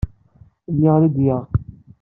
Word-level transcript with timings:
Lliɣ 0.73 0.95
ledyeɣ. 1.03 1.43